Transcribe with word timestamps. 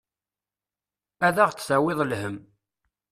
Ad 1.27 1.37
aɣ-d-tawiḍ 1.43 1.99
lhemm. 2.03 2.37